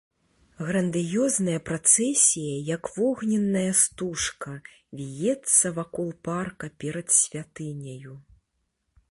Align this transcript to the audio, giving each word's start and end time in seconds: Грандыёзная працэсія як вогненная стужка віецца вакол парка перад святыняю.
Грандыёзная 0.67 1.59
працэсія 1.69 2.55
як 2.69 2.89
вогненная 2.95 3.67
стужка 3.83 4.55
віецца 5.03 5.67
вакол 5.77 6.09
парка 6.31 6.73
перад 6.87 7.07
святыняю. 7.21 8.19